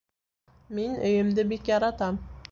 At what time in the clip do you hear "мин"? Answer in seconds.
0.77-0.95